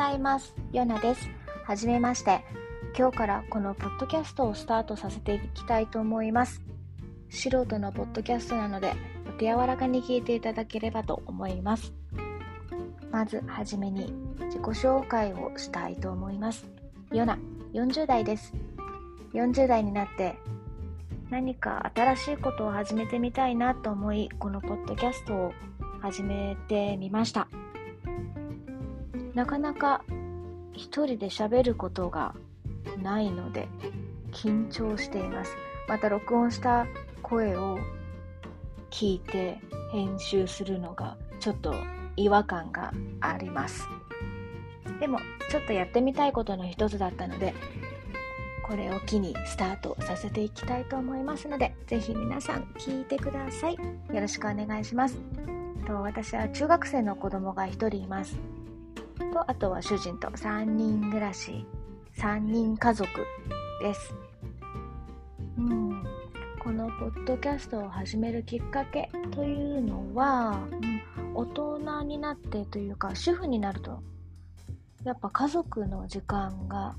[0.00, 0.54] ざいます。
[0.72, 1.28] ヨナです。
[1.66, 2.42] はじめまして。
[2.96, 6.62] 今日からこのポッドキャストをスタートさせていきたいと思います。
[7.28, 8.94] 素人のポッドキャストなので
[9.28, 11.92] お手柔らかに聞いていただければと思います。
[13.10, 14.14] まずはじめに
[14.46, 16.64] 自己紹介をしたいと思います。
[17.12, 17.38] ヨナ
[17.74, 18.54] 40代です。
[19.34, 20.34] 40代になって
[21.28, 25.52] 何か新しいことを始めてみたいなと思いこのポッドキャストを
[26.00, 27.48] 始めてみました。
[29.40, 30.04] なかなか
[30.74, 32.34] 一人で喋ることが
[33.02, 33.68] ないので
[34.32, 35.56] 緊張しています。
[35.88, 36.86] また録音した
[37.22, 37.78] 声を
[38.90, 39.58] 聞いて
[39.92, 41.74] 編集するのがちょっと
[42.16, 43.88] 違和感があります。
[45.00, 45.18] でも
[45.48, 47.54] ちょっとやってみたいことの一つだったので
[48.68, 53.76] これを機にスタートさせていきたいと思いますのでぜひ皆さん聞いてください。
[54.12, 55.18] よろしくお願いします。
[55.86, 58.36] と私は中学生の子供が1人います。
[59.30, 61.66] とあとは主人と3人暮らし。
[62.16, 63.08] 3人家族
[63.80, 64.14] です。
[65.56, 66.04] うん。
[66.62, 74.02] このポッドキャストを始めるきっかけというのは、うん、大人になってというか主婦になると
[75.04, 76.94] やっぱ家族の時間が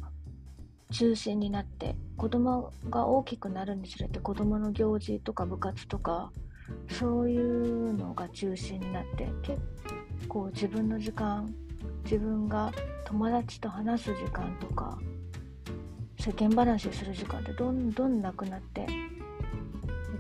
[0.92, 6.32] 中心になって子供が大きくなるにつれて子供の行事とか部活とか
[6.90, 9.60] そういうのが中心になって結
[10.28, 11.54] 構自分の時間
[12.04, 12.72] 自分が
[13.06, 14.98] 友達と話す時間とか
[16.20, 18.86] 世間話する時間ってどんどんなくなってい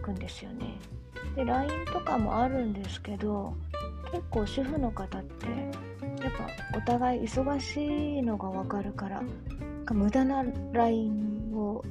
[0.01, 0.79] くんですよね。
[1.35, 3.53] で LINE とかもあるんですけど
[4.11, 5.45] 結構主婦の方って
[6.23, 6.33] やっ
[6.71, 9.23] ぱお互い忙しいのが分かるから
[9.91, 10.43] 無駄な
[10.73, 11.83] LINE を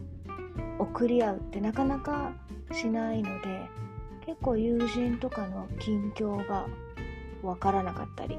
[0.79, 2.33] 送り合うってなかなか
[2.73, 3.69] しないので
[4.27, 6.67] 結構友人とかの近況が
[7.43, 8.39] 分からなかったり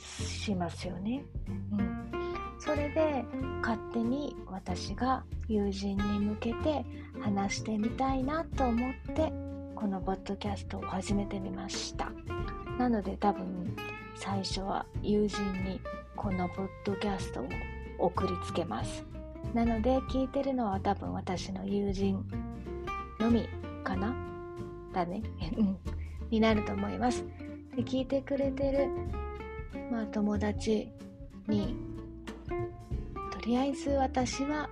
[0.00, 1.22] しますよね。
[1.48, 2.10] うん、
[2.58, 3.24] それで
[3.60, 6.84] 勝手に私が友人に向けて
[7.20, 9.32] 話してみたいなと思って
[9.74, 12.10] このポッドキャストを始めてみました。
[12.78, 13.76] なので多分
[14.14, 15.80] 最初は友人に
[16.16, 17.48] このポッドキャストを
[17.98, 19.04] 送りつけます。
[19.54, 22.24] なので聞いてるのは多分私の友人
[23.18, 23.48] のみ
[23.84, 24.14] かな？
[24.92, 25.22] だね。
[26.30, 27.24] になると思います。
[27.74, 28.88] で聞いてくれてる
[29.90, 30.88] まあ友達
[31.48, 31.76] に
[33.32, 34.68] とりあえず私は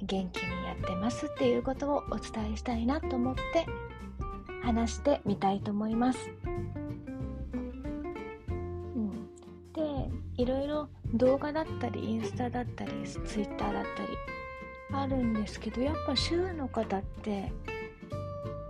[0.00, 3.66] 元気にやってますっていうことをお伝えしたいなと思って
[4.62, 6.30] 話してみたいと思います。
[8.94, 9.10] うん、
[9.72, 14.08] でいろいろ動画だったりインスタだったりツイッターだったり
[14.92, 17.52] あるんですけどやっぱ週の方って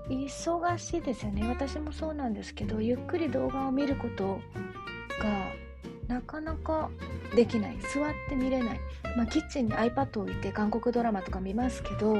[0.08, 4.40] 忙しいですよね私もそうなんですけどゆっくり動画を見ること
[5.22, 5.52] が
[6.08, 6.90] なかなか
[7.34, 7.78] できない。
[7.80, 8.80] 座って見れない、
[9.16, 12.16] まあ、キッチンに iPad を置いて韓国ドラマとか見ますけど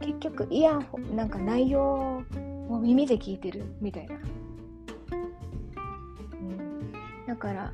[0.00, 2.22] 結局イヤホンなんか内容
[2.68, 4.14] を耳で聞いてるみたいな、
[6.32, 7.72] うん、だから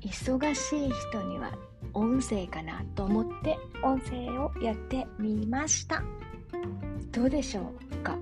[0.00, 1.52] 忙しい人には
[1.94, 6.02] 音声かなと思って音声をやってみました。
[7.10, 8.16] どうでしょうか、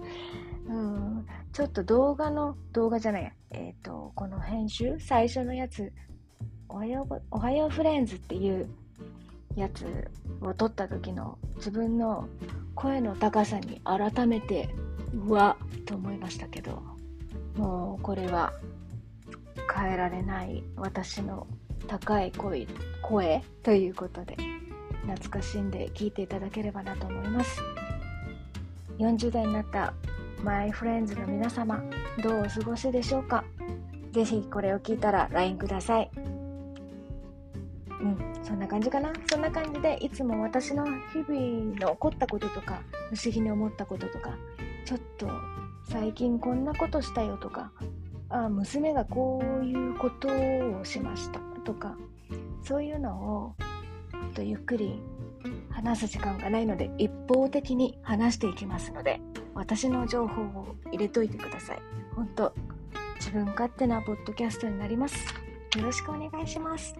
[0.66, 3.32] うん、ちょっと動画の動画じゃないや。
[3.54, 5.92] えっ、ー、と、この編集、最初のやつ、
[6.68, 8.68] おはよう、おはようフレンズっていう
[9.54, 9.86] やつ
[10.40, 12.28] を撮った時の自分の
[12.74, 14.68] 声の高さに改めて、
[15.14, 16.82] うわっと思いましたけど、
[17.56, 18.52] もうこれは
[19.72, 21.46] 変えられない私の
[21.86, 22.66] 高い声
[23.02, 24.36] 声ということで
[25.02, 27.60] 懐かしんで聞いていただければなと思います。
[28.98, 29.92] 40代になった
[30.42, 31.82] マイフレンズの皆様、
[32.22, 33.44] どうお過ごしでしょうか？
[34.12, 36.10] ぜひこれを聞いたら LINE ください。
[36.16, 39.12] うん、そんな感じかな？
[39.26, 42.82] そんな感じで、いつも私の日々の起こったこととか、
[43.14, 44.36] 不思議に思ったこととか、
[44.84, 45.28] ちょっと
[45.88, 47.72] 最近こんなことしたよとか、
[48.28, 51.96] あ娘がこういうことをしましたとか、
[52.62, 53.54] そういうのを
[54.34, 55.00] とゆっくり
[55.70, 59.20] 話す時間がないので一方的に話していきますので
[59.54, 61.82] 私の情報を入れといてください。
[62.14, 62.52] 本当
[63.16, 65.16] 自分勝手なポッドキャストになります。
[65.76, 66.94] よろしくお願いします。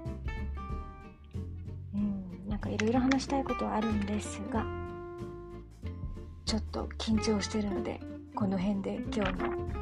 [1.95, 4.65] うん、なんかいろいろ話したいことはあるんですが、
[6.45, 8.01] ちょっと緊張してるので、
[8.35, 9.75] この辺で今日の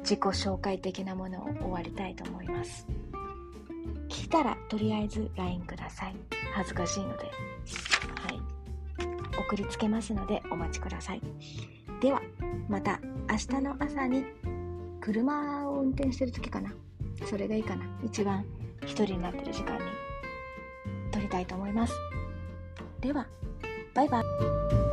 [0.00, 2.86] 自己紹介的なものを終わりたいと思います。
[4.08, 6.16] 聞いたらとりあえず LINE ください。
[6.54, 7.24] 恥ずかしいので。
[7.24, 8.40] はい。
[9.38, 11.22] 送りつけますのでお待ちください。
[12.00, 12.22] では、
[12.66, 12.98] また
[13.30, 14.24] 明日の朝に
[15.02, 16.72] 車を運転してる時かな。
[17.26, 17.84] それがいいかな。
[18.02, 18.44] 一番
[18.84, 19.80] 一人になってる時間に
[21.10, 21.92] 撮りたいと思います。
[23.02, 23.26] では、
[23.94, 24.89] バイバイ。